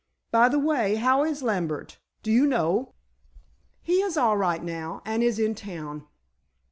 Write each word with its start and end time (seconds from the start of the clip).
By 0.31 0.49
the 0.49 0.57
way, 0.57 0.95
how 0.95 1.23
is 1.23 1.43
Lambert, 1.43 1.99
do 2.23 2.31
you 2.31 2.47
know?" 2.47 2.95
"He 3.83 4.01
is 4.01 4.17
all 4.17 4.35
right 4.35 4.63
now, 4.63 5.03
and 5.05 5.21
is 5.21 5.37
in 5.37 5.53
town." 5.53 6.07